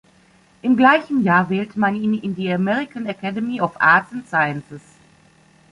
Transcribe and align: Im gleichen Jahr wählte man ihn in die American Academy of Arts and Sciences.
Im 0.63 0.77
gleichen 0.77 1.21
Jahr 1.23 1.51
wählte 1.51 1.79
man 1.79 1.95
ihn 1.95 2.15
in 2.17 2.33
die 2.33 2.51
American 2.51 3.05
Academy 3.05 3.61
of 3.61 3.79
Arts 3.79 4.11
and 4.11 4.27
Sciences. 4.27 4.81